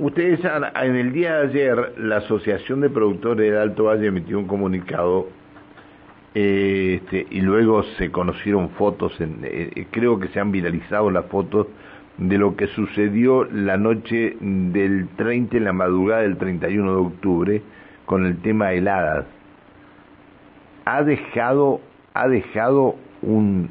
ustedes 0.00 0.40
en 0.44 0.96
el 0.96 1.12
día 1.12 1.36
de 1.36 1.48
ayer, 1.48 1.94
la 1.98 2.18
Asociación 2.18 2.80
de 2.80 2.90
Productores 2.90 3.52
de 3.52 3.58
Alto 3.58 3.84
Valle 3.84 4.06
emitió 4.06 4.38
un 4.38 4.46
comunicado 4.46 5.28
eh, 6.34 7.00
este, 7.02 7.26
y 7.30 7.40
luego 7.40 7.82
se 7.98 8.10
conocieron 8.10 8.70
fotos, 8.70 9.20
en, 9.20 9.40
eh, 9.42 9.86
creo 9.90 10.18
que 10.18 10.28
se 10.28 10.40
han 10.40 10.52
viralizado 10.52 11.10
las 11.10 11.26
fotos 11.26 11.66
de 12.18 12.38
lo 12.38 12.56
que 12.56 12.66
sucedió 12.68 13.44
la 13.44 13.76
noche 13.76 14.36
del 14.40 15.08
30 15.16 15.56
en 15.56 15.64
la 15.64 15.72
madrugada 15.72 16.22
del 16.22 16.36
31 16.36 16.92
de 16.92 16.98
octubre 16.98 17.62
con 18.06 18.26
el 18.26 18.36
tema 18.38 18.72
heladas. 18.72 19.26
Ha 20.84 21.02
dejado, 21.02 21.80
ha 22.14 22.28
dejado 22.28 22.96
un, 23.22 23.70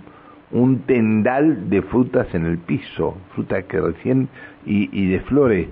un 0.52 0.80
tendal 0.82 1.70
de 1.70 1.82
frutas 1.84 2.34
en 2.34 2.46
el 2.46 2.58
piso, 2.58 3.18
frutas 3.36 3.66
que 3.66 3.80
recién 3.80 4.30
y, 4.66 4.90
y 4.92 5.10
de 5.10 5.20
flores. 5.22 5.68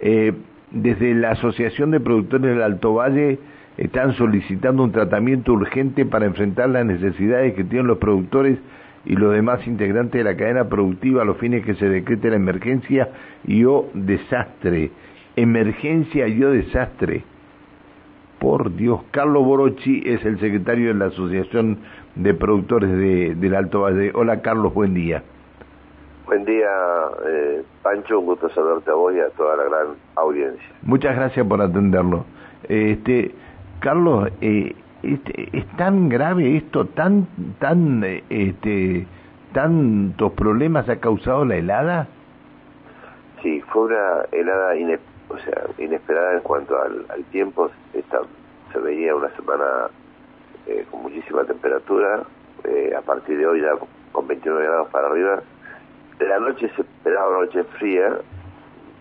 Eh, 0.00 0.32
desde 0.70 1.14
la 1.14 1.30
Asociación 1.30 1.90
de 1.90 2.00
Productores 2.00 2.50
del 2.50 2.62
Alto 2.62 2.94
Valle 2.94 3.38
están 3.76 4.14
solicitando 4.14 4.82
un 4.82 4.92
tratamiento 4.92 5.52
urgente 5.52 6.04
para 6.04 6.26
enfrentar 6.26 6.68
las 6.70 6.84
necesidades 6.86 7.54
que 7.54 7.64
tienen 7.64 7.86
los 7.86 7.98
productores 7.98 8.58
y 9.04 9.14
los 9.14 9.32
demás 9.32 9.66
integrantes 9.66 10.18
de 10.18 10.24
la 10.24 10.36
cadena 10.36 10.68
productiva 10.68 11.22
a 11.22 11.24
los 11.24 11.38
fines 11.38 11.64
que 11.64 11.74
se 11.74 11.88
decrete 11.88 12.30
la 12.30 12.36
emergencia 12.36 13.10
y 13.46 13.64
o 13.64 13.88
desastre. 13.94 14.90
Emergencia 15.36 16.26
y 16.26 16.42
o 16.42 16.50
desastre. 16.50 17.22
Por 18.38 18.74
Dios, 18.74 19.00
Carlos 19.12 19.44
Borochi 19.44 20.02
es 20.04 20.24
el 20.24 20.38
secretario 20.40 20.88
de 20.88 20.94
la 20.94 21.06
Asociación 21.06 21.78
de 22.16 22.34
Productores 22.34 22.90
de, 22.90 23.34
del 23.34 23.54
Alto 23.54 23.82
Valle. 23.82 24.10
Hola 24.14 24.42
Carlos, 24.42 24.74
buen 24.74 24.94
día. 24.94 25.22
Buen 26.26 26.44
día, 26.44 26.68
eh, 27.24 27.62
Pancho, 27.82 28.18
un 28.18 28.26
gusto 28.26 28.48
saludarte 28.50 28.90
a 28.90 28.94
vos 28.94 29.14
y 29.14 29.20
a 29.20 29.30
toda 29.30 29.56
la 29.56 29.62
gran 29.62 29.86
audiencia. 30.16 30.68
Muchas 30.82 31.14
gracias 31.14 31.46
por 31.46 31.62
atenderlo. 31.62 32.24
Este, 32.68 33.32
Carlos, 33.78 34.28
eh, 34.40 34.74
este, 35.04 35.56
¿es 35.56 35.66
tan 35.76 36.08
grave 36.08 36.56
esto, 36.56 36.86
tan, 36.86 37.28
tan, 37.60 38.02
este, 38.28 39.06
tantos 39.52 40.32
problemas 40.32 40.88
ha 40.88 40.96
causado 40.96 41.44
la 41.44 41.56
helada? 41.58 42.08
Sí, 43.40 43.60
fue 43.68 43.84
una 43.84 44.22
helada 44.32 44.72
o 45.28 45.38
sea, 45.38 45.62
inesperada 45.78 46.34
en 46.34 46.40
cuanto 46.40 46.76
al, 46.76 47.24
tiempo. 47.30 47.70
Esta, 47.94 48.22
se 48.72 48.80
veía 48.80 49.14
una 49.14 49.30
semana 49.36 49.90
eh, 50.66 50.84
con 50.90 51.02
muchísima 51.02 51.44
temperatura, 51.44 52.24
eh, 52.64 52.94
a 52.98 53.02
partir 53.02 53.38
de 53.38 53.46
hoy 53.46 53.60
ya 53.60 53.74
con 54.10 54.26
29 54.26 54.66
grados 54.66 54.88
para 54.88 55.06
arriba. 55.06 55.40
La 56.18 56.38
noche 56.38 56.70
se 56.74 56.80
esperaba 56.80 57.28
una 57.28 57.40
noche 57.40 57.62
fría, 57.78 58.18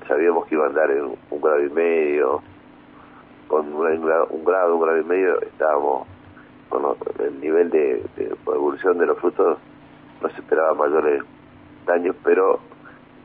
sabíamos 0.05 0.45
que 0.47 0.55
iba 0.55 0.65
a 0.65 0.67
andar 0.67 0.91
en 0.91 1.17
un 1.29 1.41
grado 1.41 1.63
y 1.63 1.69
medio, 1.69 2.41
con 3.47 3.73
un 3.73 4.05
grado, 4.05 4.27
un 4.31 4.43
grado, 4.43 4.99
y 4.99 5.03
medio, 5.05 5.41
estábamos 5.41 6.07
con 6.67 6.83
el 7.19 7.39
nivel 7.39 7.69
de, 7.69 8.03
evolución 8.45 8.97
de 8.97 9.05
los 9.05 9.17
frutos, 9.19 9.57
no 10.21 10.29
se 10.29 10.41
esperaba 10.41 10.73
mayores 10.73 11.23
daños, 11.85 12.17
pero 12.21 12.59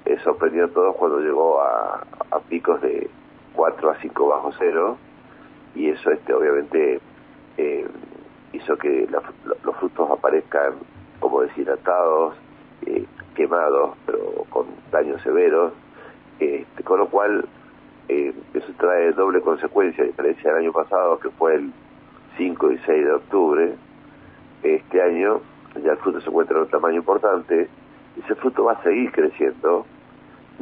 eh, 0.05 0.17
sorprendió 0.23 0.67
a 0.67 0.69
todos 0.69 0.95
cuando 0.95 1.19
llegó 1.19 1.61
a, 1.61 2.07
picos 2.49 2.81
de 2.83 3.11
4 3.55 3.91
a 3.91 3.97
5 3.97 4.29
bajo 4.29 4.53
cero, 4.57 4.99
y 5.75 5.89
eso 5.89 6.13
este 6.13 6.33
obviamente 6.33 7.01
eh, 7.57 7.89
hizo 8.53 8.77
que 8.77 9.09
los 9.65 9.77
frutos 9.77 10.11
aparezcan 10.13 10.75
como 11.19 11.43
deshidratados, 11.43 12.37
eh, 12.87 13.07
quemados, 13.35 13.97
pero 14.07 14.45
con 14.51 14.67
daños 14.91 15.21
severos, 15.23 15.73
este, 16.39 16.83
con 16.83 16.99
lo 16.99 17.09
cual 17.09 17.47
eh, 18.09 18.33
eso 18.55 18.73
trae 18.79 19.13
doble 19.13 19.41
consecuencia, 19.41 20.05
a 20.05 20.07
diferencia 20.07 20.51
del 20.51 20.63
año 20.65 20.73
pasado, 20.73 21.19
que 21.19 21.31
fue 21.31 21.55
el 21.55 21.73
5 22.37 22.73
y 22.73 22.79
6 22.79 23.05
de 23.05 23.13
octubre, 23.13 23.75
este 24.63 25.03
año 25.03 25.41
ya 25.83 25.93
el 25.93 25.99
fruto 25.99 26.21
se 26.21 26.29
encuentra 26.29 26.57
en 26.57 26.65
un 26.65 26.71
tamaño 26.71 26.97
importante, 26.97 27.69
ese 28.23 28.35
fruto 28.35 28.65
va 28.65 28.73
a 28.73 28.83
seguir 28.83 29.13
creciendo, 29.13 29.87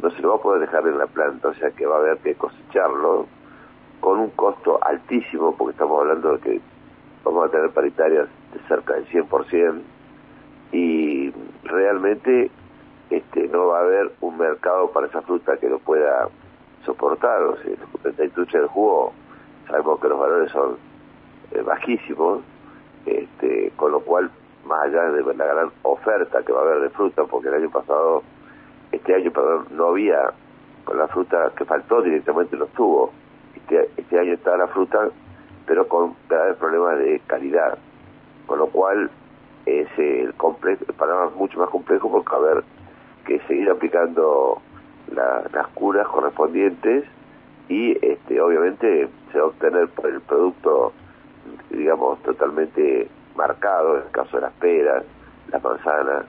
no 0.01 0.11
se 0.11 0.21
lo 0.21 0.29
va 0.29 0.35
a 0.35 0.41
poder 0.41 0.61
dejar 0.61 0.87
en 0.87 0.97
la 0.97 1.07
planta, 1.07 1.49
o 1.49 1.53
sea 1.55 1.71
que 1.71 1.85
va 1.85 1.95
a 1.95 1.99
haber 1.99 2.17
que 2.19 2.35
cosecharlo 2.35 3.27
con 3.99 4.19
un 4.19 4.29
costo 4.31 4.79
altísimo, 4.81 5.55
porque 5.55 5.71
estamos 5.73 5.99
hablando 5.99 6.33
de 6.33 6.39
que 6.39 6.61
vamos 7.23 7.47
a 7.47 7.51
tener 7.51 7.69
paritarias 7.71 8.27
de 8.53 8.59
cerca 8.67 8.93
del 8.93 9.07
100%, 9.07 9.81
y 10.71 11.08
realmente 11.69 12.51
este 13.09 13.47
no 13.47 13.67
va 13.67 13.79
a 13.79 13.81
haber 13.81 14.11
un 14.21 14.37
mercado 14.37 14.91
para 14.91 15.07
esa 15.07 15.21
fruta 15.21 15.57
que 15.57 15.69
lo 15.69 15.79
pueda 15.79 16.27
soportar, 16.85 17.41
o 17.43 17.57
sea, 17.57 18.13
la 18.17 18.25
industria 18.25 18.61
del 18.61 18.69
jugo 18.69 19.13
sabemos 19.67 19.99
que 19.99 20.09
los 20.09 20.19
valores 20.19 20.51
son 20.51 20.77
eh, 21.51 21.61
bajísimos, 21.61 22.41
este, 23.05 23.71
con 23.75 23.91
lo 23.91 24.01
cual, 24.01 24.29
más 24.65 24.85
allá 24.85 25.03
de 25.11 25.21
la 25.35 25.45
gran 25.45 25.71
oferta 25.83 26.43
que 26.43 26.51
va 26.51 26.59
a 26.59 26.63
haber 26.63 26.81
de 26.81 26.89
fruta, 26.89 27.23
porque 27.25 27.47
el 27.49 27.55
año 27.55 27.69
pasado, 27.69 28.23
este 28.91 29.15
año, 29.15 29.31
perdón, 29.31 29.67
no 29.71 29.87
había, 29.87 30.31
con 30.85 30.97
la 30.97 31.07
fruta 31.07 31.51
que 31.55 31.65
faltó 31.65 32.01
directamente 32.01 32.55
los 32.55 32.69
tuvo, 32.69 33.11
este, 33.55 33.89
este 33.97 34.19
año 34.19 34.33
está 34.33 34.57
la 34.57 34.67
fruta, 34.67 35.09
pero 35.65 35.87
con 35.87 36.15
graves 36.27 36.57
problemas 36.57 36.97
de 36.99 37.21
calidad, 37.27 37.77
con 38.47 38.59
lo 38.59 38.67
cual 38.67 39.09
es 39.69 39.87
el, 39.97 40.33
complejo, 40.35 40.83
el 40.87 40.93
panorama 40.95 41.31
mucho 41.35 41.59
más 41.59 41.69
complejo 41.69 42.11
porque 42.11 42.33
a 42.33 42.37
haber 42.37 42.63
que 43.25 43.39
seguir 43.47 43.69
aplicando 43.69 44.61
las 45.11 45.67
curas 45.69 46.07
correspondientes 46.07 47.05
y 47.67 47.93
este, 48.05 48.41
obviamente 48.41 49.07
se 49.31 49.37
va 49.37 49.45
a 49.45 49.47
obtener 49.47 49.89
el 50.03 50.21
producto, 50.21 50.91
digamos, 51.69 52.21
totalmente 52.23 53.07
marcado, 53.35 53.97
en 53.97 54.03
el 54.03 54.11
caso 54.11 54.37
de 54.37 54.41
las 54.41 54.53
peras, 54.53 55.03
las 55.51 55.63
manzanas, 55.63 56.25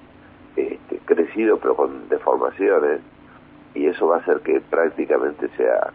este, 0.57 0.99
crecido 1.07 1.59
pero 1.59 1.75
con 1.77 2.09
deformaciones, 2.09 3.01
y 3.75 3.87
eso 3.87 4.09
va 4.09 4.17
a 4.17 4.19
hacer 4.21 4.41
que 4.41 4.61
prácticamente 4.61 5.49
sea, 5.57 5.93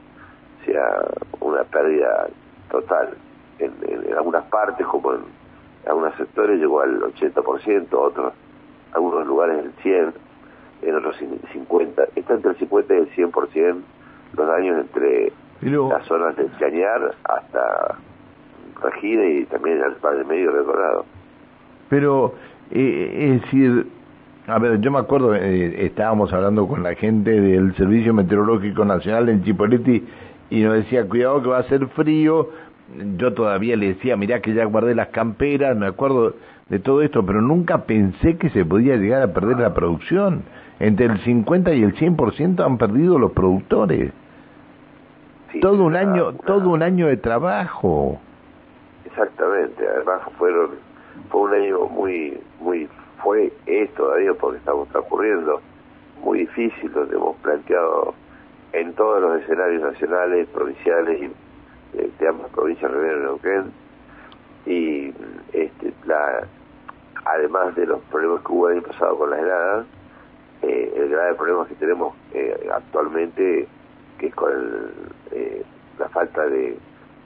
sea 0.66 1.06
una 1.42 1.64
pérdida 1.64 2.28
total. 2.72 3.16
En, 3.60 3.74
algunas 4.18 4.46
partes, 4.46 4.86
como 4.88 5.14
en, 5.14 5.22
algunos 5.88 6.16
sectores, 6.16 6.60
llegó 6.60 6.82
al 6.82 7.02
80%, 7.02 7.88
otros, 7.94 8.34
algunos 8.94 9.28
lugares 9.28 9.66
el 9.66 9.76
100%, 9.84 10.14
en 10.82 10.96
otros 10.96 11.16
50, 11.52 12.04
está 12.16 12.34
entre 12.34 12.52
el 12.52 12.58
50 12.58 12.94
y 12.94 12.98
el 12.98 13.16
100% 13.16 13.76
los 14.36 14.48
daños 14.48 14.78
entre 14.82 15.32
las 15.62 16.06
zonas 16.06 16.36
de 16.36 16.48
Chañar 16.60 17.16
hasta 17.24 17.98
Regina 18.82 19.26
y 19.26 19.46
también 19.46 19.82
al 19.82 19.96
Padre 19.96 20.24
Medio 20.26 20.52
Colorado. 20.52 21.06
Pero, 21.90 22.34
eh, 22.72 23.34
es 23.36 23.42
decir, 23.42 23.88
a 24.48 24.60
ver, 24.60 24.80
yo 24.82 24.92
me 24.92 25.00
acuerdo, 25.00 25.34
eh, 25.36 25.86
estábamos 25.86 26.34
hablando 26.34 26.68
con 26.68 26.84
la 26.84 26.94
gente 26.96 27.32
del 27.32 27.76
Servicio 27.76 28.14
Meteorológico 28.14 28.86
Nacional 28.86 29.30
en 29.30 29.44
Chipoletti 29.44 30.06
y 30.50 30.62
nos 30.62 30.76
decía, 30.76 31.08
cuidado 31.08 31.42
que 31.42 31.50
va 31.50 31.60
a 31.60 31.64
ser 31.64 31.88
frío. 31.88 32.50
Yo 33.18 33.34
todavía 33.34 33.76
le 33.76 33.94
decía, 33.94 34.16
mirá 34.16 34.42
que 34.42 34.54
ya 34.54 34.66
guardé 34.66 34.94
las 34.94 35.08
camperas, 35.08 35.76
me 35.76 35.88
acuerdo 35.88 36.36
de 36.70 36.80
todo 36.80 37.02
esto, 37.02 37.26
pero 37.26 37.42
nunca 37.42 37.86
pensé 37.86 38.38
que 38.38 38.50
se 38.50 38.64
podía 38.66 38.96
llegar 38.96 39.22
a 39.22 39.34
perder 39.34 39.60
la 39.60 39.74
producción 39.74 40.44
entre 40.80 41.06
el 41.08 41.20
50 41.20 41.74
y 41.74 41.84
el 41.84 41.96
100% 41.96 42.64
han 42.64 42.78
perdido 42.78 43.18
los 43.18 43.32
productores. 43.32 44.12
todo 45.62 45.84
un 45.84 45.96
año, 45.96 46.34
todo 46.46 46.70
un 46.70 46.84
año 46.84 47.08
de 47.08 47.18
trabajo. 47.18 48.20
Exactamente, 49.06 49.88
además 49.88 50.22
fueron 50.38 50.72
fue 51.30 51.42
un 51.42 51.54
año 51.54 51.88
muy 51.88 52.38
muy 52.60 52.90
fue 53.24 53.52
es 53.66 53.94
todavía 53.94 54.34
porque 54.34 54.58
estamos 54.58 54.88
transcurriendo 54.90 55.62
muy 56.24 56.40
difícil 56.40 56.92
donde 56.92 57.16
hemos 57.16 57.38
planteado 57.38 58.14
en 58.74 58.94
todos 58.94 59.22
los 59.22 59.42
escenarios 59.42 59.82
nacionales, 59.82 60.48
provinciales 60.50 61.22
y 61.22 61.32
de 62.20 62.28
ambas 62.28 62.52
provincias 62.52 62.92
Rivera 62.92 63.18
y 63.18 63.22
Neuquén 63.22 63.72
y 64.66 65.14
este 65.54 65.94
la 66.06 66.48
además 67.26 67.76
de 67.76 67.86
los 67.86 68.02
problemas 68.04 68.42
que 68.42 68.52
hubo 68.52 68.70
el 68.70 68.78
año 68.78 68.88
pasado 68.88 69.18
con 69.18 69.30
las 69.30 69.40
heladas 69.40 69.86
eh, 70.62 70.94
el 70.96 71.10
grave 71.10 71.36
problema 71.36 71.68
que 71.68 71.76
tenemos 71.76 72.16
eh, 72.34 72.68
actualmente, 72.74 73.68
que 74.18 74.28
es 74.28 74.36
con 74.36 74.52
eh, 75.32 75.64
la 76.00 76.10
falta 76.10 76.46
de, 76.48 76.78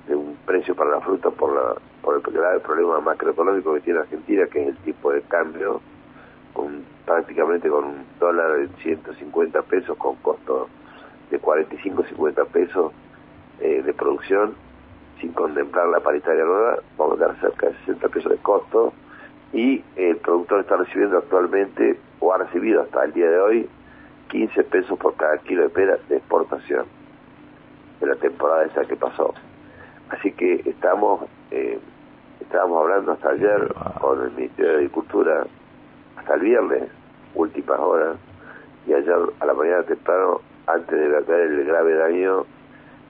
un 0.10 0.36
precio 0.46 0.76
para 0.76 0.90
la 0.90 1.02
fruta 1.02 1.30
por, 1.30 1.54
la, 1.54 1.76
por 2.02 2.16
el 2.16 2.22
grave 2.34 2.60
problema 2.60 3.00
macroeconómico 3.00 3.76
que 3.76 3.82
tiene 3.82 4.00
Argentina, 4.00 4.48
que 4.48 4.64
es 4.64 4.68
el 4.70 4.78
tipo 4.78 5.12
de 5.12 5.22
cambio, 5.22 5.82
con, 6.54 6.84
prácticamente 7.06 7.70
con 7.70 7.86
un 7.86 8.06
dólar 8.20 8.58
de 8.58 8.68
150 8.82 9.62
pesos, 9.64 9.96
con 9.98 10.16
costo 10.18 10.68
de 11.30 11.40
45 11.40 12.04
50 12.10 12.46
pesos 12.46 12.92
de 13.60 13.94
producción, 13.94 14.56
sin 15.20 15.34
contemplar 15.34 15.88
la 15.90 16.00
paritaria 16.00 16.44
nueva, 16.44 16.80
vamos 16.98 17.22
a 17.22 17.28
dar 17.28 17.40
cerca 17.40 17.68
de 17.68 17.74
60 17.86 18.08
pesos 18.10 18.32
de 18.32 18.38
costo, 18.38 18.94
y 19.54 19.84
el 19.96 20.18
productor 20.18 20.62
está 20.62 20.78
recibiendo 20.78 21.18
actualmente 21.18 22.00
o 22.20 22.34
ha 22.34 22.38
recibido 22.38 22.82
hasta 22.82 23.04
el 23.04 23.14
día 23.14 23.30
de 23.30 23.40
hoy 23.40 23.70
15 24.30 24.64
pesos 24.66 24.98
por 25.00 25.16
cada 25.16 25.38
kilo 25.40 25.64
de 25.64 25.70
pera 25.70 25.98
de 26.08 26.18
exportación. 26.18 26.86
de 28.00 28.08
la 28.08 28.16
temporada 28.16 28.64
esa 28.64 28.86
que 28.86 28.96
pasó. 28.96 29.34
Así 30.10 30.32
que 30.32 30.62
estamos, 30.66 31.26
eh, 31.52 31.78
estábamos 32.40 32.82
hablando 32.82 33.12
hasta 33.12 33.32
ayer 33.32 33.74
con 34.00 34.24
el 34.24 34.32
Ministerio 34.32 34.72
de 34.72 34.78
Agricultura, 34.78 35.46
hasta 36.16 36.36
el 36.36 36.40
viernes, 36.40 36.84
últimas 37.36 37.78
horas, 37.78 38.18
y 38.88 38.94
ayer 38.94 39.18
a 39.40 39.46
la 39.46 39.54
mañana 39.54 39.84
temprano, 39.84 40.40
antes 40.68 40.98
de 40.98 41.08
ver 41.10 41.42
el 41.42 41.66
grave 41.66 41.94
daño, 41.96 42.46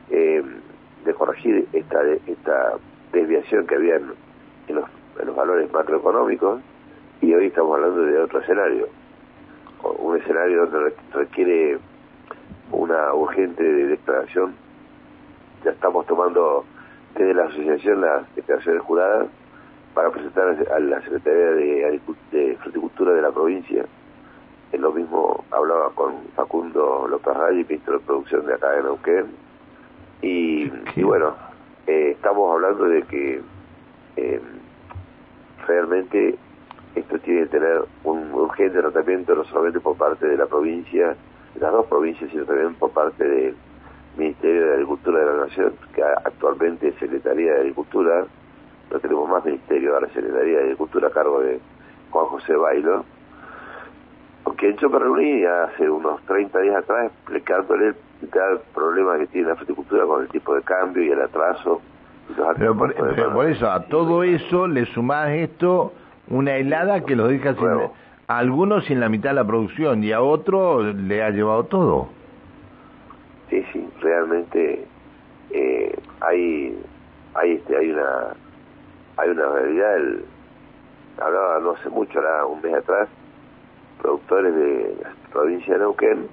eh, 0.09 0.43
de 1.05 1.13
corregir 1.13 1.67
esta, 1.73 2.01
esta 2.27 2.73
desviación 3.11 3.67
que 3.67 3.75
había 3.75 3.95
en, 3.95 4.07
los, 4.07 4.85
en 5.19 5.27
los 5.27 5.35
valores 5.35 5.71
macroeconómicos, 5.71 6.61
y 7.21 7.33
hoy 7.33 7.47
estamos 7.47 7.75
hablando 7.75 8.01
de 8.01 8.17
otro 8.19 8.39
escenario, 8.39 8.87
un 9.99 10.17
escenario 10.17 10.65
donde 10.65 10.93
requiere 11.13 11.77
una 12.71 13.13
urgente 13.13 13.63
declaración. 13.63 14.53
Ya 15.63 15.71
estamos 15.71 16.05
tomando 16.05 16.65
desde 17.15 17.33
la 17.33 17.45
asociación 17.45 18.01
las 18.01 18.35
declaraciones 18.35 18.81
juradas 18.83 19.27
para 19.93 20.11
presentar 20.11 20.55
a 20.73 20.79
la 20.79 21.01
Secretaría 21.01 21.51
de, 21.51 22.01
de 22.31 22.57
Fruticultura 22.61 23.13
de 23.13 23.21
la 23.21 23.31
provincia. 23.31 23.85
Es 24.71 24.79
lo 24.79 24.91
mismo 24.91 25.43
hablaba 25.51 25.89
con 25.95 26.13
Facundo 26.35 27.07
López 27.09 27.35
Rayy, 27.35 27.65
ministro 27.67 27.99
de 27.99 28.05
Producción 28.05 28.45
de 28.45 28.53
acá 28.53 28.71
de 28.71 28.83
Neuquén. 28.83 29.25
Y, 30.21 30.71
y 30.95 31.03
bueno, 31.03 31.35
eh, 31.87 32.11
estamos 32.11 32.53
hablando 32.53 32.85
de 32.85 33.03
que 33.03 33.41
eh, 34.17 34.41
realmente 35.65 36.35
esto 36.95 37.19
tiene 37.19 37.41
que 37.41 37.47
tener 37.47 37.83
un 38.03 38.33
urgente 38.33 38.79
tratamiento 38.79 39.35
no 39.35 39.43
solamente 39.45 39.79
por 39.79 39.95
parte 39.97 40.27
de 40.27 40.37
la 40.37 40.45
provincia, 40.45 41.15
de 41.55 41.59
las 41.59 41.71
dos 41.71 41.85
provincias, 41.85 42.29
sino 42.31 42.45
también 42.45 42.75
por 42.75 42.91
parte 42.91 43.23
del 43.23 43.55
Ministerio 44.17 44.65
de 44.65 44.73
Agricultura 44.73 45.19
de 45.19 45.25
la 45.25 45.45
Nación, 45.45 45.73
que 45.93 46.03
actualmente 46.03 46.89
es 46.89 46.95
Secretaría 46.95 47.53
de 47.53 47.59
Agricultura, 47.59 48.25
no 48.91 48.99
tenemos 48.99 49.29
más 49.29 49.45
ministerio, 49.45 49.93
ahora 49.93 50.07
Secretaría 50.09 50.57
de 50.57 50.63
Agricultura 50.63 51.07
a 51.07 51.11
cargo 51.11 51.41
de 51.41 51.59
Juan 52.09 52.25
José 52.25 52.55
Bailo, 52.55 53.05
con 54.43 54.55
quien 54.55 54.75
yo 54.77 54.89
me 54.89 54.99
reuní 54.99 55.45
hace 55.45 55.89
unos 55.89 56.21
30 56.23 56.59
días 56.59 56.75
atrás 56.77 57.11
explicándole 57.11 57.93
el 58.21 58.59
problema 58.73 59.17
que 59.17 59.27
tiene 59.27 59.49
la 59.49 59.55
fruticultura 59.55 60.05
con 60.05 60.23
el 60.23 60.29
tipo 60.29 60.55
de 60.55 60.61
cambio 60.61 61.03
y 61.03 61.09
el 61.09 61.21
atraso. 61.21 61.81
pero 62.57 62.75
por, 62.77 63.49
eso, 63.49 63.69
a 63.69 63.83
todo 63.85 64.23
eso 64.23 64.67
le 64.67 64.85
sumás 64.85 65.29
esto 65.29 65.93
una 66.27 66.55
helada 66.55 67.01
que 67.01 67.15
los 67.15 67.29
deja 67.29 67.55
sin, 67.55 67.67
a 68.27 68.37
algunos 68.37 68.85
sin 68.85 68.99
la 68.99 69.09
mitad 69.09 69.31
de 69.31 69.35
la 69.35 69.47
producción 69.47 70.03
y 70.03 70.11
a 70.11 70.21
otros 70.21 70.95
le 70.95 71.23
ha 71.23 71.29
llevado 71.31 71.63
todo. 71.65 72.09
Sí, 73.49 73.65
sí, 73.73 73.87
realmente 74.01 74.85
eh, 75.51 75.99
hay 76.21 76.77
hay 77.33 77.53
este 77.53 77.77
hay 77.77 77.91
una 77.91 78.35
hay 79.17 79.29
una 79.29 79.49
realidad 79.49 79.95
el, 79.97 80.25
hablaba 81.19 81.59
no 81.59 81.71
hace 81.71 81.89
mucho 81.89 82.19
era 82.19 82.45
un 82.45 82.61
mes 82.61 82.75
atrás 82.75 83.09
productores 84.01 84.55
de 84.55 84.95
la 85.03 85.31
provincia 85.31 85.73
de 85.73 85.79
Neuquén 85.79 86.27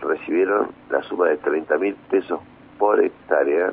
recibieron 0.00 0.70
la 0.90 1.02
suma 1.02 1.28
de 1.28 1.38
30 1.38 1.78
mil 1.78 1.94
pesos 2.10 2.40
por 2.78 3.02
hectárea 3.02 3.72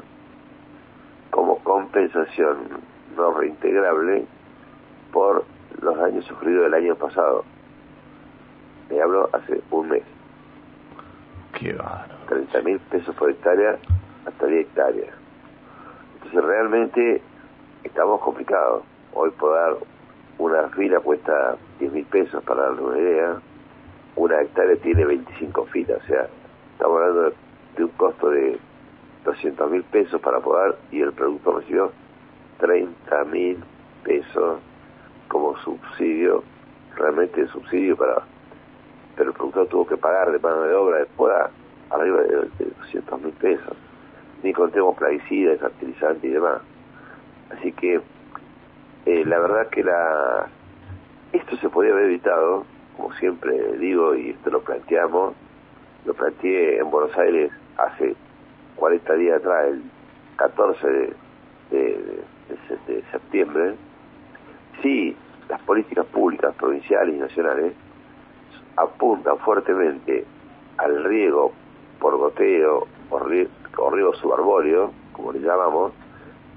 como 1.29 1.57
compensación 1.59 2.57
no 3.15 3.31
reintegrable 3.33 4.25
por 5.11 5.45
los 5.81 5.97
daños 5.97 6.25
sufridos 6.25 6.67
el 6.67 6.73
año 6.73 6.95
pasado. 6.95 7.43
Me 8.89 9.01
hablo 9.01 9.29
hace 9.33 9.61
un 9.71 9.89
mes. 9.89 10.03
Qué 11.59 11.73
bárbaro. 11.73 12.15
30 12.27 12.61
mil 12.61 12.79
pesos 12.79 13.15
por 13.15 13.29
hectárea 13.29 13.77
hasta 14.25 14.45
10 14.45 14.67
hectáreas. 14.67 15.13
Entonces 16.15 16.43
realmente 16.43 17.21
estamos 17.83 18.21
complicados. 18.21 18.83
Hoy 19.13 19.31
dar 19.39 19.77
una 20.37 20.69
fila 20.69 20.99
cuesta 20.99 21.55
10 21.79 21.93
mil 21.93 22.05
pesos 22.05 22.43
para 22.43 22.63
darle 22.63 22.81
una 22.81 22.97
idea. 22.97 23.37
Una 24.15 24.41
hectárea 24.41 24.75
tiene 24.77 25.05
25 25.05 25.65
filas, 25.65 26.01
o 26.03 26.07
sea, 26.07 26.27
estamos 26.73 27.01
hablando 27.01 27.33
de 27.75 27.83
un 27.83 27.89
costo 27.91 28.29
de 28.29 28.57
200 29.25 29.71
mil 29.71 29.83
pesos 29.83 30.21
para 30.21 30.39
poder 30.39 30.75
y 30.91 31.01
el 31.01 31.11
producto 31.11 31.59
recibió 31.59 31.91
30 32.59 33.23
mil 33.25 33.63
pesos 34.03 34.59
como 35.27 35.57
subsidio, 35.57 36.43
realmente 36.95 37.45
subsidio 37.47 37.97
para, 37.97 38.21
pero 39.15 39.31
el 39.31 39.35
productor 39.35 39.67
tuvo 39.67 39.87
que 39.87 39.97
pagar 39.97 40.31
de 40.31 40.39
mano 40.39 40.61
de 40.61 40.73
obra 40.75 40.99
después 40.99 41.33
arriba 41.89 42.21
de, 42.21 42.49
200 42.79 43.21
mil 43.21 43.33
pesos, 43.33 43.75
ni 44.43 44.53
contemos 44.53 44.95
plaguicidas, 44.95 45.59
fertilizantes 45.59 46.23
y 46.23 46.33
demás. 46.33 46.61
Así 47.49 47.71
que 47.73 48.01
eh, 49.05 49.25
la 49.25 49.39
verdad 49.39 49.67
que 49.67 49.83
la 49.83 50.47
esto 51.33 51.57
se 51.57 51.69
podía 51.69 51.91
haber 51.91 52.05
evitado, 52.05 52.65
como 52.95 53.13
siempre 53.15 53.77
digo, 53.77 54.15
y 54.15 54.31
esto 54.31 54.49
lo 54.49 54.61
planteamos, 54.61 55.33
lo 56.05 56.13
planteé 56.13 56.79
en 56.79 56.89
Buenos 56.89 57.15
Aires 57.17 57.51
hace 57.77 58.15
40 58.75 59.13
días 59.15 59.37
atrás, 59.39 59.67
el 59.67 59.81
14 60.37 60.87
de, 61.71 62.19
de 62.87 63.03
septiembre, 63.11 63.75
sí 64.81 65.15
las 65.49 65.61
políticas 65.61 66.05
públicas 66.07 66.55
provinciales 66.55 67.15
y 67.15 67.19
nacionales 67.19 67.73
apuntan 68.77 69.37
fuertemente 69.39 70.25
al 70.77 71.03
riego 71.03 71.53
por 71.99 72.17
goteo 72.17 72.87
o 73.09 73.19
riego, 73.19 74.13
subarbóreo, 74.15 74.91
como 75.13 75.31
le 75.31 75.39
llamamos, 75.39 75.93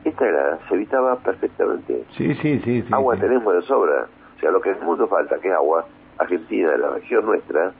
esta 0.04 0.26
era, 0.26 0.58
se 0.68 0.74
evitaba 0.74 1.16
perfectamente. 1.16 2.04
Sí, 2.16 2.34
sí, 2.36 2.60
sí. 2.64 2.84
agua 2.90 3.16
tenemos 3.16 3.54
de 3.54 3.62
sobra. 3.62 4.08
O 4.36 4.40
sea, 4.40 4.50
lo 4.50 4.60
que 4.60 4.70
en 4.70 4.78
el 4.78 4.84
mundo 4.84 5.06
falta, 5.08 5.38
que 5.38 5.48
es 5.48 5.54
agua, 5.54 5.84
Argentina, 6.18 6.70
de 6.70 6.78
la 6.78 6.90
región 6.90 7.26
nuestra, 7.26 7.72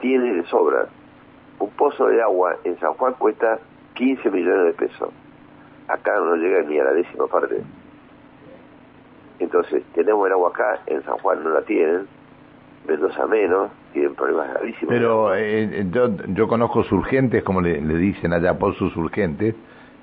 tiene 0.00 0.34
de 0.34 0.44
sobra. 0.46 0.86
Un 1.58 1.70
pozo 1.70 2.06
de 2.06 2.22
agua 2.22 2.56
en 2.64 2.78
San 2.78 2.94
Juan 2.94 3.14
cuesta 3.14 3.58
15 3.94 4.30
millones 4.30 4.66
de 4.66 4.72
pesos. 4.72 5.10
Acá 5.88 6.12
no 6.18 6.36
llega 6.36 6.62
ni 6.62 6.78
a 6.78 6.84
la 6.84 6.92
décima 6.92 7.26
parte. 7.26 7.62
Entonces, 9.38 9.82
tenemos 9.94 10.26
el 10.26 10.32
agua 10.32 10.50
acá, 10.50 10.80
en 10.86 11.02
San 11.02 11.16
Juan 11.18 11.42
no 11.42 11.50
la 11.50 11.62
tienen, 11.62 12.06
Mendoza 12.86 13.26
menos, 13.26 13.70
tienen 13.92 14.14
problemas 14.14 14.48
gravísimos. 14.54 14.88
Pero 14.88 15.34
eh, 15.34 15.86
yo, 15.90 16.08
yo, 16.28 16.48
conozco 16.48 16.82
surgentes, 16.84 17.42
como 17.42 17.60
le, 17.60 17.78
dicen 17.80 18.32
allá, 18.32 18.58
pozos 18.58 18.96
urgentes, 18.96 19.54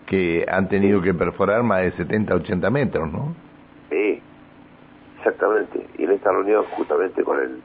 que 0.05 0.45
han 0.47 0.69
tenido 0.69 1.01
que 1.01 1.13
perforar 1.13 1.63
más 1.63 1.81
de 1.81 1.91
70, 1.93 2.35
80 2.35 2.69
metros, 2.69 3.11
¿no? 3.11 3.35
Exactamente. 5.27 5.85
Y 5.97 6.05
en 6.05 6.11
esta 6.11 6.31
reunión, 6.31 6.63
justamente 6.77 7.21
con 7.21 7.37
el 7.37 7.61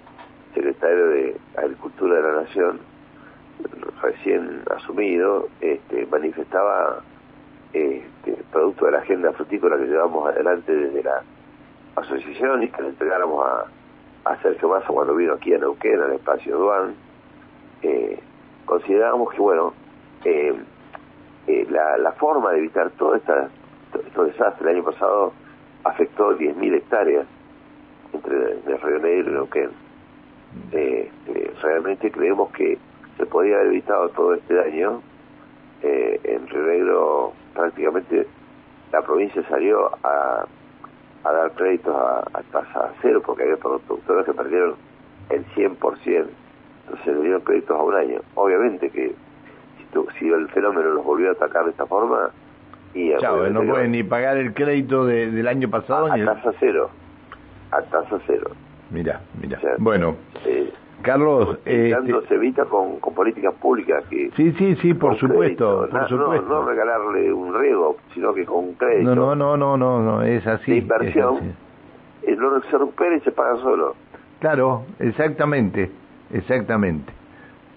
secretario 0.53 1.07
de 1.11 1.37
Agricultura 1.57 2.17
de 2.17 2.23
la 2.23 2.43
Nación, 2.43 2.81
recién 4.03 4.63
asumido, 4.69 5.49
este, 5.61 6.05
manifestaba 6.07 7.03
este, 7.73 8.37
producto 8.51 8.87
de 8.87 8.93
la 8.93 8.99
agenda 8.99 9.33
frutícola 9.33 9.77
que 9.77 9.85
llevamos 9.85 10.29
adelante 10.29 10.75
desde 10.75 11.05
la 11.05 11.23
asociación 11.95 12.65
y 12.65 12.69
que 12.69 12.83
le 12.83 12.89
entregáramos 12.89 13.47
a, 13.47 14.31
a 14.31 14.43
Sergio 14.43 14.69
Massa 14.69 14.89
cuando 14.89 15.15
vino 15.15 15.35
aquí 15.35 15.55
a 15.55 15.59
Neuquén, 15.59 16.03
al 16.03 16.15
espacio 16.15 16.59
Duan, 16.59 16.97
eh, 17.83 18.19
consideramos 18.67 19.33
que, 19.33 19.41
bueno, 19.41 19.73
eh, 20.25 20.53
eh, 21.47 21.67
la, 21.71 21.97
la, 21.99 22.11
forma 22.13 22.51
de 22.51 22.59
evitar 22.59 22.91
todo 22.99 23.15
esta, 23.15 23.49
estos 24.05 24.27
desastres 24.27 24.63
el 24.63 24.77
año 24.79 24.85
pasado 24.85 25.33
afectó 25.85 26.37
10.000 26.37 26.75
hectáreas 26.75 27.27
entre 28.13 28.53
el 28.53 28.81
Río 28.81 28.99
Negro 28.99 29.31
y 29.31 29.35
Neuquén. 29.35 29.71
realmente 31.63 32.11
creemos 32.11 32.51
que 32.53 32.79
se 33.17 33.27
podía 33.27 33.57
haber 33.57 33.69
evitado 33.69 34.09
todo 34.11 34.35
este 34.35 34.55
daño. 34.55 35.03
en 35.83 36.49
Río 36.49 36.67
Negro 36.67 37.33
prácticamente 37.55 38.27
la 38.93 39.03
provincia 39.03 39.43
salió 39.49 39.91
a 40.05 40.47
a 41.25 41.33
dar 41.33 41.53
créditos 41.53 41.95
a, 41.95 42.43
tasa 42.51 42.91
cero, 43.01 43.23
porque 43.25 43.45
había 43.45 43.57
productores 43.57 44.25
que 44.27 44.33
perdieron 44.33 44.75
el 45.31 45.45
100%, 45.55 46.27
entonces 46.85 47.07
le 47.07 47.23
dieron 47.23 47.41
créditos 47.43 47.79
a 47.79 47.83
un 47.83 47.95
año. 47.95 48.21
Obviamente 48.35 48.91
que 48.91 49.15
si, 49.79 50.19
si 50.19 50.29
el 50.29 50.49
fenómeno 50.49 50.91
los 50.91 51.05
volvió 51.05 51.29
a 51.31 51.33
atacar 51.33 51.65
de 51.65 51.71
esta 51.71 51.87
forma, 51.87 52.31
y 52.95 53.17
Chao, 53.19 53.49
no 53.49 53.63
pueden 53.63 53.93
ni 53.93 54.03
pagar 54.03 54.37
el 54.37 54.53
crédito 54.53 55.07
del 55.07 55.49
año 55.49 55.71
pasado 55.71 56.13
a, 56.13 56.17
ni 56.17 56.23
a 56.23 56.27
tasa 56.27 56.53
cero, 56.61 56.91
a 57.73 57.83
tasa 57.83 58.19
cero. 58.27 58.51
Mira, 58.91 59.21
mira. 59.41 59.59
bueno, 59.79 60.17
eh, 60.45 60.71
Carlos, 61.03 61.59
eh, 61.65 61.95
se 62.29 62.35
evita 62.35 62.65
con, 62.67 63.01
con, 63.01 63.15
políticas 63.15 63.55
públicas 63.55 64.05
que 64.09 64.31
sí, 64.37 64.53
sí, 64.53 64.77
sí, 64.77 64.95
por 64.95 65.19
supuesto, 65.19 65.89
por 65.91 65.93
no, 65.93 66.09
supuesto. 66.09 66.49
No, 66.49 66.65
regalarle 66.65 67.33
un 67.33 67.59
riego, 67.59 67.97
sino 68.15 68.33
que 68.35 68.45
con 68.45 68.75
crédito. 68.75 69.15
No, 69.15 69.35
no, 69.35 69.57
no, 69.57 69.77
no, 69.77 70.01
no, 70.01 70.23
es 70.23 70.47
así. 70.47 70.71
De 70.71 70.79
inversión, 70.79 71.55
es 72.23 72.39
lo 72.39 72.61
que 72.61 72.69
se 72.69 72.79
recupera 72.79 73.17
y 73.17 73.21
se 73.21 73.33
paga 73.33 73.57
solo. 73.57 73.97
Claro, 74.39 74.85
exactamente, 74.99 75.91
exactamente. 76.31 77.13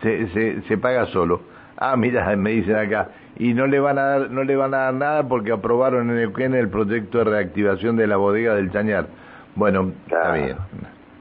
Se, 0.01 0.27
se, 0.27 0.61
se 0.63 0.77
paga 0.77 1.05
solo. 1.07 1.41
Ah, 1.77 1.95
mira, 1.95 2.35
me 2.35 2.51
dicen 2.51 2.75
acá. 2.75 3.09
Y 3.37 3.53
no 3.53 3.67
le 3.67 3.79
van 3.79 3.97
a 3.97 4.03
dar, 4.03 4.31
no 4.31 4.43
le 4.43 4.55
van 4.55 4.73
a 4.73 4.77
dar 4.77 4.93
nada 4.93 5.27
porque 5.27 5.51
aprobaron 5.51 6.09
en 6.09 6.17
el 6.17 6.53
el 6.55 6.69
proyecto 6.69 7.17
de 7.19 7.23
reactivación 7.25 7.95
de 7.97 8.07
la 8.07 8.17
bodega 8.17 8.55
del 8.55 8.71
Chañar. 8.71 9.07
Bueno, 9.55 9.91
está 10.05 10.33
bien. 10.33 10.57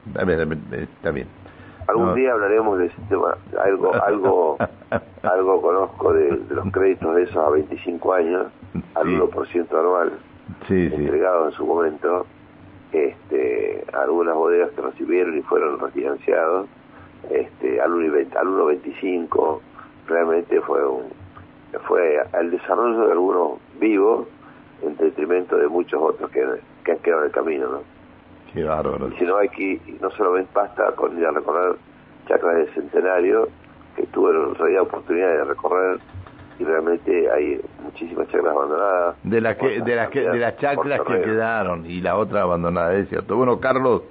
Está 0.07 0.23
bien, 0.25 0.63
está 0.71 1.11
bien. 1.11 1.27
Algún 1.87 2.15
día 2.15 2.33
hablaremos 2.33 2.79
de 2.79 2.87
ese 2.87 3.01
tema. 3.09 3.37
Algo, 3.63 3.93
algo, 3.93 4.57
algo 5.23 5.61
conozco 5.61 6.13
de, 6.13 6.41
los 6.49 6.71
créditos 6.71 7.15
de 7.15 7.23
esos 7.23 7.37
a 7.37 7.49
25 7.49 8.13
años, 8.13 8.47
al 8.95 9.07
1% 9.07 9.79
anual, 9.79 10.11
sí, 10.67 10.89
entregado 10.93 11.47
en 11.47 11.51
su 11.53 11.65
momento. 11.65 12.25
Este, 12.91 13.83
algunas 13.93 14.35
bodegas 14.35 14.69
que 14.71 14.81
recibieron 14.81 15.37
y 15.37 15.41
fueron 15.41 15.79
refinanciados 15.79 16.67
este, 17.29 17.81
al 17.81 17.91
1.25. 17.91 19.59
Realmente 20.07 20.61
fue 20.61 20.87
un, 20.87 21.03
fue 21.87 22.21
el 22.39 22.51
desarrollo 22.51 23.05
de 23.05 23.11
algunos 23.11 23.59
vivos 23.79 24.27
en 24.81 24.95
detrimento 24.97 25.57
de 25.57 25.67
muchos 25.67 26.01
otros 26.01 26.29
que, 26.31 26.45
que 26.83 26.91
han 26.91 26.99
quedado 26.99 27.21
en 27.21 27.27
el 27.27 27.33
camino, 27.33 27.69
¿no? 27.69 27.94
Qué 28.55 28.63
bárbaro. 28.63 29.11
si 29.19 29.25
no, 29.25 29.37
aquí 29.37 29.81
no 30.01 30.09
solamente 30.11 30.49
basta 30.53 30.93
con 30.93 31.17
ir 31.17 31.25
a 31.25 31.31
recorrer 31.31 31.75
chacras 32.25 32.55
del 32.55 32.73
centenario, 32.73 33.49
que 33.97 34.03
tuve 34.07 34.31
en 34.31 34.55
realidad 34.55 34.83
oportunidad 34.83 35.27
de 35.27 35.43
recorrer 35.43 35.99
y 36.57 36.63
realmente 36.63 37.29
hay 37.31 37.59
muchísimas 37.83 38.29
chacras 38.29 38.55
abandonadas. 38.55 39.17
De 39.23 39.41
las 39.41 39.57
que, 39.57 39.81
de 39.81 39.95
las 39.95 40.09
que, 40.09 40.21
de 40.21 40.39
las 40.39 40.57
chacras 40.57 41.01
que 41.01 41.21
quedaron 41.21 41.85
y 41.85 41.99
la 41.99 42.15
otra 42.15 42.43
abandonada, 42.43 42.95
es 42.95 43.09
cierto. 43.09 43.35
Bueno, 43.35 43.59
Carlos, 43.59 44.03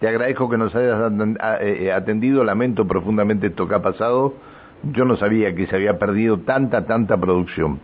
te 0.00 0.08
agradezco 0.08 0.50
que 0.50 0.58
nos 0.58 0.74
hayas 0.74 1.12
eh, 1.60 1.84
eh, 1.84 1.92
atendido, 1.92 2.42
lamento 2.42 2.88
profundamente 2.88 3.46
esto 3.46 3.68
que 3.68 3.76
ha 3.76 3.82
pasado. 3.82 4.34
Yo 4.82 5.04
no 5.04 5.14
sabía 5.14 5.54
que 5.54 5.68
se 5.68 5.76
había 5.76 5.96
perdido 6.00 6.38
tanta, 6.38 6.86
tanta 6.86 7.16
producción. 7.18 7.78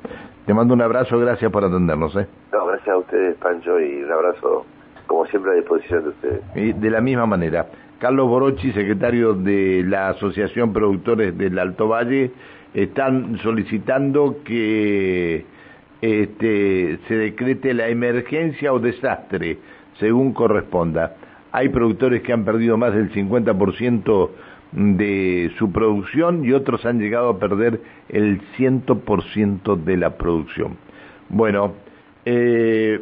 Te 0.46 0.52
mando 0.52 0.74
un 0.74 0.82
abrazo, 0.82 1.16
gracias 1.20 1.52
por 1.52 1.64
atendernos. 1.64 2.16
¿eh? 2.16 2.26
No, 2.52 2.66
gracias 2.66 2.88
a 2.88 2.98
ustedes, 2.98 3.36
Pancho, 3.36 3.78
y 3.78 4.02
un 4.02 4.10
abrazo 4.10 4.66
como 5.08 5.26
siempre 5.26 5.50
a 5.50 5.54
disposición 5.54 6.04
de 6.04 6.08
ustedes. 6.10 6.40
Y 6.54 6.72
de 6.72 6.90
la 6.90 7.00
misma 7.00 7.26
manera, 7.26 7.66
Carlos 7.98 8.28
Borochi, 8.28 8.70
secretario 8.70 9.34
de 9.34 9.82
la 9.84 10.10
Asociación 10.10 10.72
Productores 10.72 11.36
del 11.36 11.58
Alto 11.58 11.88
Valle, 11.88 12.30
están 12.74 13.38
solicitando 13.38 14.36
que 14.44 15.44
este, 16.00 16.98
se 17.08 17.14
decrete 17.16 17.74
la 17.74 17.88
emergencia 17.88 18.72
o 18.72 18.78
desastre, 18.78 19.58
según 19.98 20.32
corresponda. 20.32 21.16
Hay 21.50 21.70
productores 21.70 22.22
que 22.22 22.32
han 22.32 22.44
perdido 22.44 22.76
más 22.76 22.94
del 22.94 23.10
50% 23.10 24.30
de 24.72 25.50
su 25.58 25.72
producción 25.72 26.44
y 26.44 26.52
otros 26.52 26.84
han 26.84 27.00
llegado 27.00 27.30
a 27.30 27.38
perder 27.38 27.80
el 28.10 28.40
100% 28.58 29.82
de 29.82 29.96
la 29.96 30.16
producción. 30.16 30.76
Bueno, 31.30 31.72
eh, 32.24 32.96